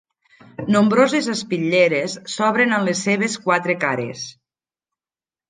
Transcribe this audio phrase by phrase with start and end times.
[0.75, 4.27] Nombroses espitlleres s'obren en les seves quatre cares.